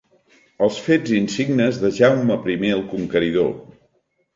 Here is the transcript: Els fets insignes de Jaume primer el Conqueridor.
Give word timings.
Els 0.67 0.79
fets 0.85 1.13
insignes 1.19 1.79
de 1.85 1.95
Jaume 2.01 2.41
primer 2.49 2.77
el 2.81 2.87
Conqueridor. 2.99 3.59